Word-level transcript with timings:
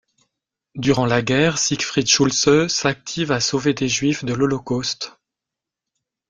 Durant 0.73 1.05
la 1.05 1.21
guerre, 1.21 1.59
Siegfried 1.59 2.07
Schultze 2.07 2.67
s'active 2.69 3.31
à 3.31 3.39
sauver 3.39 3.75
des 3.75 3.87
juifs 3.87 4.25
de 4.25 4.33
l'holocauste. 4.33 5.19